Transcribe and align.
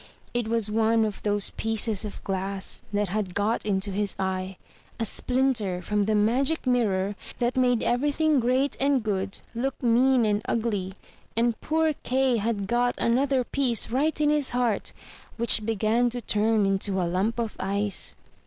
It 0.33 0.47
was 0.47 0.71
one 0.71 1.05
of 1.05 1.21
those 1.21 1.51
pieces 1.57 2.05
of 2.05 2.23
glass 2.23 2.81
that 2.91 3.09
had 3.09 3.35
got 3.35 3.67
into 3.67 3.91
his 3.91 4.15
eye— 4.17 4.57
a 4.99 5.05
splinter 5.05 5.79
from 5.79 6.05
the 6.05 6.15
magic 6.15 6.65
mirror 6.65 7.13
that 7.37 7.55
made 7.55 7.83
everything 7.83 8.39
great 8.39 8.75
and 8.79 9.03
good 9.03 9.37
look 9.53 9.83
mean 9.83 10.25
and 10.25 10.41
ugly; 10.49 10.93
and 11.37 11.61
poor 11.61 11.93
Kay 12.01 12.37
had 12.37 12.65
got 12.65 12.95
another 12.97 13.43
piece 13.43 13.91
right 13.91 14.19
in 14.19 14.31
his 14.31 14.49
heart, 14.49 14.91
which 15.37 15.67
began 15.67 16.09
to 16.09 16.21
turn 16.21 16.65
into 16.65 16.99
a 16.99 17.05
lump 17.05 17.37
of 17.39 17.55
ice. 17.59 18.15